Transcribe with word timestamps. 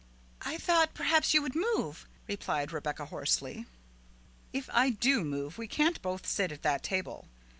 "I 0.41 0.57
thought 0.57 0.95
perhaps 0.95 1.31
you 1.35 1.43
would 1.43 1.53
move," 1.53 2.07
replied 2.27 2.71
Rebecca 2.71 3.05
hoarsely. 3.05 3.67
"If 4.51 4.67
I 4.73 4.89
do 4.89 5.23
move, 5.23 5.59
we 5.59 5.67
can't 5.67 6.01
both 6.01 6.25
sit 6.25 6.51
at 6.51 6.63
that 6.63 6.81
table. 6.81 7.27